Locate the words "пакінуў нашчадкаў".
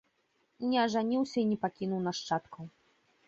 1.65-2.65